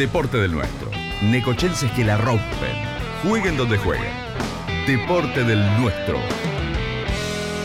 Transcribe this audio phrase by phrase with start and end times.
[0.00, 0.90] Deporte del nuestro.
[1.30, 2.40] Necochenses que la rompen.
[3.22, 4.10] Jueguen donde jueguen.
[4.86, 6.16] Deporte del nuestro.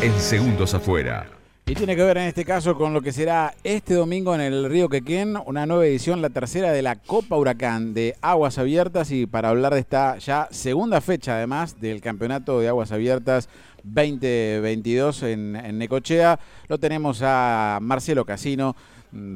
[0.02, 1.30] En segundos afuera.
[1.66, 4.70] Y tiene que ver en este caso con lo que será este domingo en el
[4.70, 9.12] Río Quequén, una nueva edición, la tercera de la Copa Huracán de Aguas Abiertas.
[9.12, 13.48] Y para hablar de esta ya segunda fecha, además, del Campeonato de Aguas Abiertas
[13.86, 18.76] 2022 en, en Necochea, lo tenemos a Marcelo Casino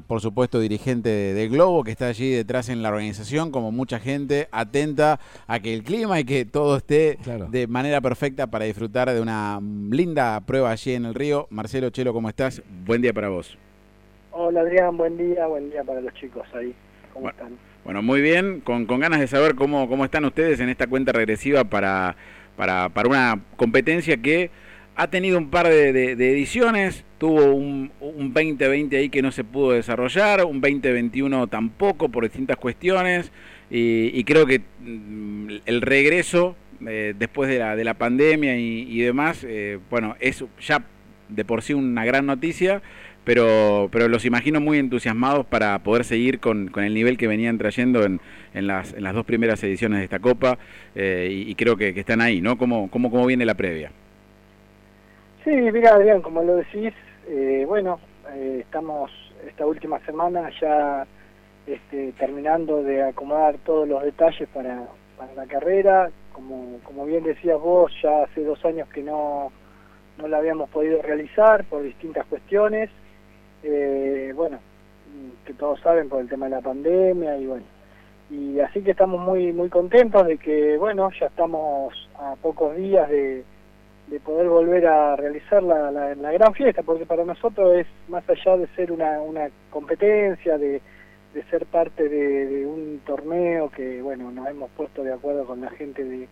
[0.07, 4.47] por supuesto, dirigente de, Globo, que está allí detrás en la organización, como mucha gente,
[4.51, 7.17] atenta a que el clima y que todo esté
[7.49, 11.47] de manera perfecta para disfrutar de una linda prueba allí en el río.
[11.49, 12.61] Marcelo Chelo, ¿cómo estás?
[12.85, 13.57] Buen día para vos.
[14.31, 16.73] Hola Adrián, buen día, buen día para los chicos ahí.
[17.13, 17.57] ¿Cómo están?
[17.83, 21.63] Bueno, muy bien, con, ganas de saber cómo, cómo están ustedes en esta cuenta regresiva
[21.63, 22.15] para,
[22.55, 24.51] para, para una competencia que
[24.99, 30.43] ha tenido un par de, ediciones, tuvo un, 2020 ahí que no se pudo desarrollar,
[30.43, 33.31] un 2021 tampoco por distintas cuestiones,
[33.71, 39.45] y, creo que mm, el regreso eh, después de la, de la pandemia y, demás,
[39.47, 40.83] eh, bueno, es ya
[41.29, 42.81] de por sí una gran noticia,
[43.23, 48.03] pero, pero los imagino muy entusiasmados para poder seguir con, el nivel que venían trayendo
[48.03, 48.19] en,
[48.53, 50.57] en, las, las dos primeras ediciones de esta Copa,
[50.93, 52.57] eh, y, creo que, están ahí, ¿no?
[52.57, 53.93] ¿Cómo, cómo, cómo viene la previa?
[55.49, 56.93] Sí, mira Adrián, como lo decís,
[57.27, 57.99] eh, bueno,
[58.35, 59.09] eh, estamos
[59.47, 61.07] esta última semana ya
[61.65, 64.85] este, terminando de acomodar todos los detalles para,
[65.17, 66.11] para la carrera.
[66.33, 69.51] Como, como bien decías vos, ya hace dos años que no,
[70.19, 72.91] no la habíamos podido realizar por distintas cuestiones.
[73.63, 74.59] Eh, bueno,
[75.47, 77.65] que todos saben por el tema de la pandemia y bueno.
[78.29, 83.09] Y así que estamos muy muy contentos de que, bueno, ya estamos a pocos días
[83.09, 83.43] de
[84.09, 88.57] de poder volver a realizar la, la, gran fiesta, porque para nosotros es más allá
[88.57, 90.81] de ser una, una competencia, de,
[91.33, 95.69] de ser parte de, un torneo que, bueno, nos hemos puesto de acuerdo con la
[95.69, 96.27] gente de,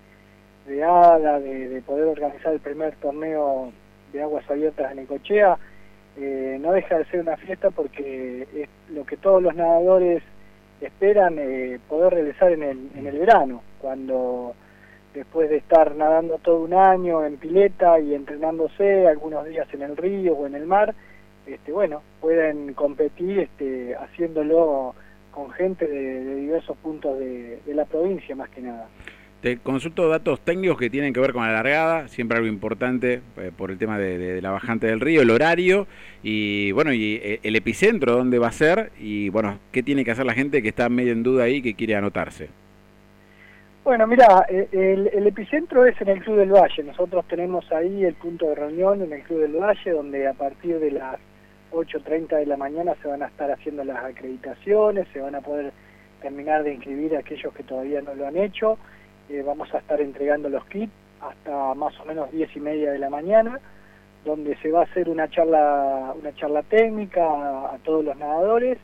[0.66, 3.72] de ADA, de, poder organizar el primer torneo
[4.12, 5.58] de aguas abiertas en Ecochea,
[6.18, 10.24] eh, no deja de ser una fiesta porque es lo que todos los nadadores
[10.82, 14.56] esperan eh, poder realizar en el, en el verano, cuando
[15.28, 19.98] después de estar nadando todo un año en pileta y entrenándose algunos días en el
[19.98, 20.96] río o en el mar,
[21.46, 24.96] este, bueno, pueden competir este, haciéndolo
[25.32, 28.88] con gente de, diversos puntos de, la provincia más que nada.
[29.42, 33.52] Te consulto datos técnicos que tienen que ver con la largada, siempre algo importante eh,
[33.56, 35.88] por el tema de, la bajante del río, el horario
[36.24, 40.12] y bueno, y eh, el epicentro, dónde va a ser y bueno, qué tiene que
[40.12, 42.48] hacer la gente que está medio en duda ahí que quiere anotarse.
[43.88, 44.68] Bueno, mira, eh,
[45.14, 46.84] el, epicentro es en el Club del Valle.
[46.84, 50.78] Nosotros tenemos ahí el punto de reunión en el Club del Valle, donde a partir
[50.78, 51.16] de las
[51.72, 55.72] 8.30 de la mañana se van a estar haciendo las acreditaciones, se van a poder
[56.22, 58.78] terminar de inscribir a aquellos que todavía no lo han hecho.
[59.30, 63.00] Eh, vamos a estar entregando los kits hasta más o menos 10 y media de
[63.00, 63.58] la mañana,
[64.26, 68.80] donde se va a hacer una charla, una charla técnica a todos los nadadores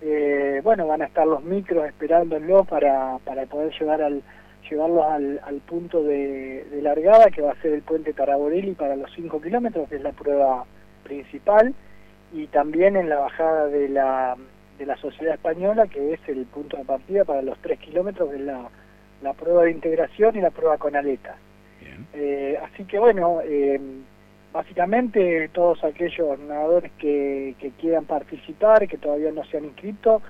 [0.00, 4.22] eh, bueno, van a estar los micros esperándolo para, para poder llevar al,
[4.68, 9.10] llevarlos al, al punto de, largada, que va a ser el puente Taraborelli para los
[9.14, 10.64] 5 kilómetros, que es la prueba
[11.02, 11.74] principal,
[12.32, 14.36] y también en la bajada de la,
[14.78, 18.38] de la Sociedad Española, que es el punto de partida para los 3 kilómetros, de
[18.40, 18.68] la,
[19.22, 21.36] la prueba de integración y la prueba con aletas.
[22.12, 23.80] Eh, así que bueno, eh,
[24.52, 30.22] básicamente todos aquellos nadadores que, quieran participar, que todavía no se han inscrito,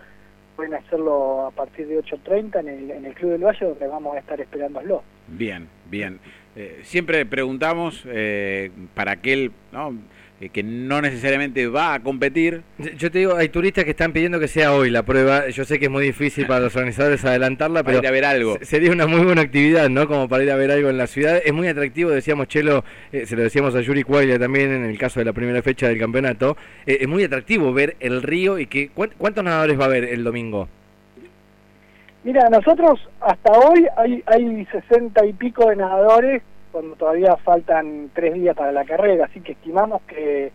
[0.56, 4.17] pueden hacerlo a partir de 8.30 en el, en el Club del Valle, donde vamos
[4.17, 5.03] a estar esperándolo.
[5.29, 6.19] Bien, bien.
[6.56, 9.53] Eh, siempre preguntamos eh, para aquel...
[9.73, 9.95] ¿no?
[10.41, 12.62] Eh, que no necesariamente va a competir.
[12.97, 15.49] Yo te digo, hay turistas que están pidiendo que sea hoy la prueba.
[15.49, 18.56] Yo sé que es muy difícil para los organizadores adelantarla, pero ir a ver algo.
[18.62, 20.06] sería una muy buena actividad, ¿no?
[20.06, 21.41] Como para ir a ver algo en la ciudad.
[21.44, 24.97] Es muy atractivo, decíamos Chelo, eh, se lo decíamos a Yuri Cuaya también en el
[24.97, 26.56] caso de la primera fecha del campeonato.
[26.87, 30.22] Eh, es muy atractivo ver el río y que ¿cuántos nadadores va a haber el
[30.22, 30.69] domingo?
[32.23, 38.35] Mira, nosotros hasta hoy hay, hay 60 y pico de nadadores cuando todavía faltan tres
[38.35, 40.53] días para la carrera, así que estimamos que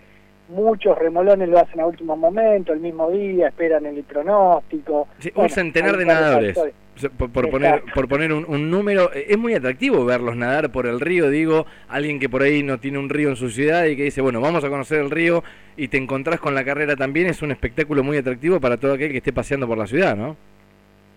[0.49, 5.07] muchos remolones lo hacen a último momento, el mismo día, esperan el pronóstico.
[5.35, 6.59] un centenar de nadadores.
[7.17, 11.65] Por, poner, por poner un, número, es muy atractivo verlos nadar por el río, digo,
[11.87, 14.39] alguien que por ahí no tiene un río en su ciudad y que dice, bueno,
[14.41, 15.43] vamos a conocer el río
[15.75, 19.11] y te encontrás con la carrera también, es un espectáculo muy atractivo para todo aquel
[19.11, 20.37] que esté paseando por la ciudad, ¿no?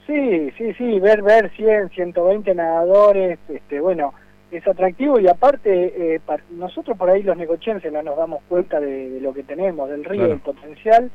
[0.07, 4.15] Sí, sí, sí, ver, ver 100, 120 nadadores, este, bueno,
[4.51, 6.21] es atractivo y aparte eh,
[6.51, 10.29] nosotros por ahí los negochenses no nos damos cuenta de, lo que tenemos, del río,
[10.29, 11.11] del potencial,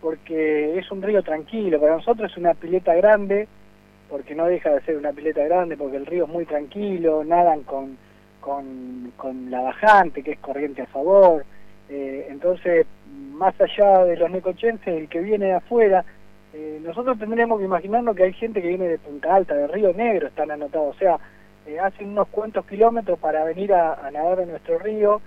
[0.00, 3.48] porque es un río tranquilo, para nosotros es una pileta grande,
[4.10, 7.62] porque no deja de ser una pileta grande, porque el río es muy tranquilo, nadan
[7.62, 7.96] con,
[8.40, 11.44] con, con la bajante, que es corriente a favor,
[11.88, 12.86] eh, entonces,
[13.32, 16.04] más allá de los necochenses, el que viene de afuera,
[16.52, 19.92] eh, nosotros tendríamos que imaginarnos que hay gente que viene de Punta Alta, de Río
[19.92, 21.18] Negro, están anotados, o sea,
[21.66, 25.20] eh, hacen unos cuantos kilómetros para venir a, nadar en nuestro río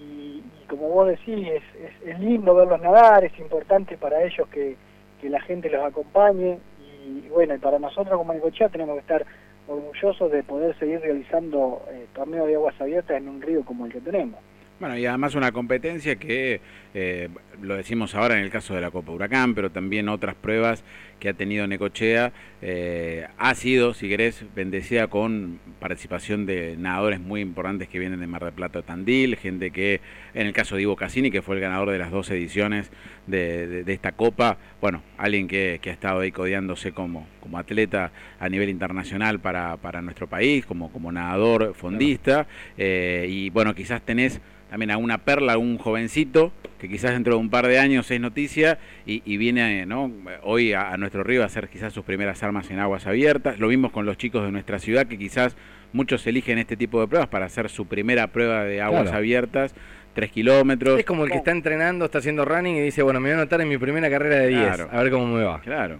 [0.00, 1.62] y, como vos decís, es,
[2.06, 4.76] es, lindo verlos nadar, es importante para ellos que,
[5.20, 6.58] que la gente los acompañe
[7.06, 9.26] y, bueno, y para nosotros como Necochea tenemos que estar
[9.68, 11.82] orgullosos de poder seguir realizando
[12.14, 14.40] torneos de aguas abiertas en un río como el que tenemos.
[14.80, 16.60] Bueno, y además una competencia que,
[16.94, 17.28] eh,
[17.62, 20.82] lo decimos ahora en el caso de la Copa Huracán, pero también otras pruebas
[21.20, 27.40] que ha tenido Necochea, eh, ha sido, si querés, bendecida con participación de nadadores muy
[27.40, 30.00] importantes que vienen de Mar del Plata Tandil, gente que,
[30.34, 32.90] en el caso de Ivo Cassini, que fue el ganador de las dos ediciones
[33.28, 38.10] de, esta Copa, bueno, alguien que, ha estado ahí codeándose como, como atleta
[38.40, 44.02] a nivel internacional para, para nuestro país, como, como nadador fondista, eh, y bueno, quizás
[44.02, 44.40] tenés
[44.74, 46.50] también a una perla, a un jovencito,
[46.80, 50.10] que quizás dentro de un par de años es noticia y, viene ¿no?
[50.42, 53.60] hoy a, nuestro río a hacer quizás sus primeras armas en aguas abiertas.
[53.60, 55.56] Lo vimos con los chicos de nuestra ciudad, que quizás
[55.92, 59.76] muchos eligen este tipo de pruebas para hacer su primera prueba de aguas abiertas.
[60.12, 60.98] Tres kilómetros.
[60.98, 63.42] Es como el que está entrenando, está haciendo running y dice, bueno, me voy a
[63.42, 65.60] anotar en mi primera carrera de 10, a ver cómo me va.
[65.60, 65.98] Claro.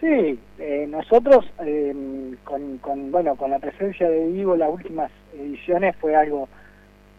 [0.00, 1.92] Sí, eh, nosotros eh,
[2.44, 6.48] con, con, bueno, con la presencia de Ivo las últimas ediciones fue algo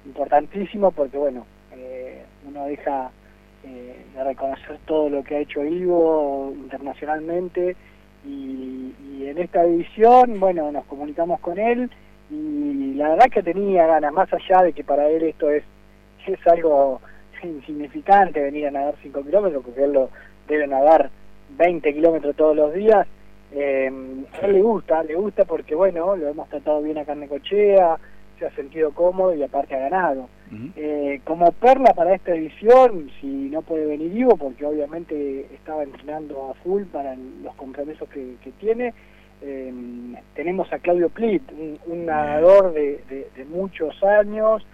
[0.10, 3.12] importantísimo porque, bueno, eh, uno deja
[3.64, 7.76] eh, de reconocer todo lo que ha hecho Ivo internacionalmente
[8.26, 11.92] y, en esta edición, bueno, nos comunicamos con él
[12.32, 15.64] y la verdad que tenía ganas, más allá de que para él esto es,
[16.26, 17.00] es algo
[17.44, 20.10] insignificante venir a nadar 5 kilómetros, porque él lo
[20.48, 21.12] debe nadar
[21.58, 23.06] 20 kilómetros todos los días,
[23.52, 23.92] eh,
[24.42, 27.98] a él le gusta, le gusta porque bueno, lo hemos tratado bien acá en Necochea,
[28.40, 30.30] se ha sentido cómodo y aparte ha ganado.
[30.76, 36.50] Eh, como perla para esta edición, si no puede venir vivo, porque obviamente estaba entrenando
[36.50, 38.94] a full para los compromisos que, tiene,
[39.44, 39.72] eh,
[40.34, 41.44] tenemos a Claudio Plit,
[41.86, 44.66] un, nadador de, muchos años,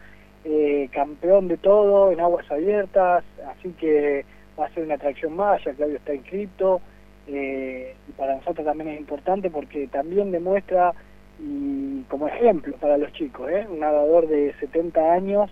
[0.45, 3.25] eh, campeón de todo en aguas abiertas,
[3.57, 4.23] así que
[4.57, 6.79] va a ser una atracción más, ya Claudio está inscrito,
[7.27, 10.93] y para nosotros también es importante porque también demuestra
[11.39, 13.65] y como ejemplo para los chicos, ¿eh?
[13.69, 15.49] un nadador de 70 años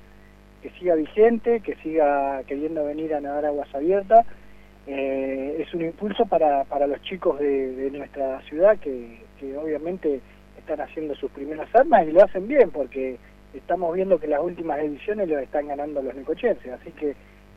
[0.62, 4.26] que siga vigente, que siga queriendo venir a nadar aguas abiertas,
[4.88, 9.22] eh, es un impulso para, para los chicos de, nuestra ciudad que,
[9.62, 10.22] obviamente
[10.58, 13.18] están haciendo sus primeras armas y lo hacen bien porque
[13.54, 17.14] estamos viendo que las últimas ediciones lo están ganando los necochenses, así que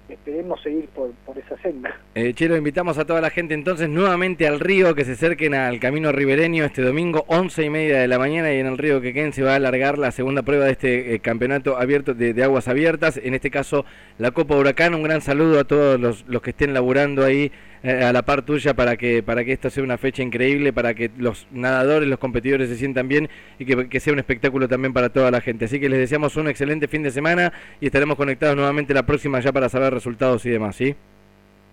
[0.08, 1.98] esperemos seguir por, por esa senda.
[2.14, 5.80] Eh, Chelo, invitamos a toda la gente entonces nuevamente al río, que se acerquen al
[5.80, 9.32] camino ribereño este domingo, once y media de la mañana, y en el río Quequén
[9.32, 13.20] se va a alargar la segunda prueba de este eh, campeonato abierto de, aguas abiertas,
[13.22, 13.84] en este caso
[14.18, 14.94] la Copa Huracán.
[14.94, 17.50] Un gran saludo a todos los, los que estén laburando ahí
[17.82, 21.10] a la par tuya para que, para que esta sea una fecha increíble, para que
[21.16, 23.28] los nadadores, los competidores se sientan bien
[23.58, 25.66] y que, que sea un espectáculo también para toda la gente.
[25.66, 29.40] Así que les deseamos un excelente fin de semana y estaremos conectados nuevamente la próxima
[29.40, 30.94] ya para saber resultados y demás, ¿sí?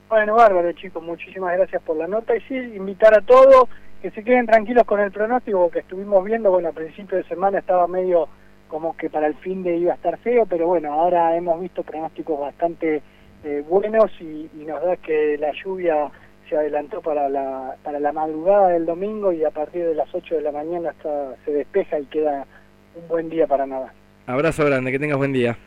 [0.10, 3.68] Bueno, bárbaro chicos, muchísimas gracias por la nota y sí, invitar a todos
[4.02, 7.60] que se queden tranquilos con el pronóstico que estuvimos viendo, bueno, a principio de semana
[7.60, 8.28] estaba medio
[8.68, 11.84] como que para el fin de iba a estar feo, pero bueno, ahora hemos visto
[11.84, 13.02] pronósticos bastante
[13.44, 16.10] eh, buenos y, nos da que la lluvia
[16.50, 20.36] se adelantó para la, para la madrugada del domingo y a partir de las 8
[20.36, 22.46] de la mañana hasta se despeja y queda
[22.96, 23.94] un buen día para nada.
[24.28, 25.58] Abrazo grande, que tengas buen día.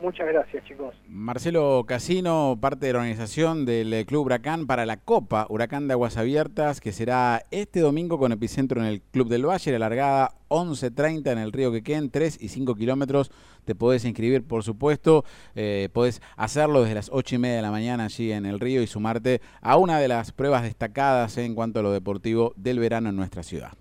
[0.00, 0.94] Muchas gracias, chicos.
[1.08, 5.94] Marcelo Casino, parte de la organización del eh, Club Huracán para la Copa Huracán de
[5.94, 10.34] Aguas Abiertas, que será este domingo con epicentro en el Club del Valle, la largada
[10.48, 13.32] 11.30 en el río Quequén, 3 y 5 kilómetros.
[13.64, 15.24] Te podés inscribir, por supuesto.
[15.56, 18.82] Eh, podés hacerlo desde las 8 y media de la mañana allí en el río
[18.82, 23.08] y sumarte a una de las pruebas destacadas en cuanto a lo deportivo del verano
[23.08, 23.72] en nuestra ciudad.